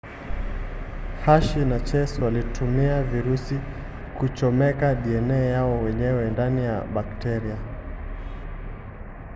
hershey 1.25 1.65
na 1.65 1.79
chase 1.79 2.21
walitumia 2.21 3.03
virusi 3.03 3.59
kuchomeka 4.17 4.95
dna 4.95 5.35
yao 5.37 5.83
wenyewe 5.83 6.29
ndani 6.31 6.63
ya 6.63 6.81
bakteria 6.81 7.57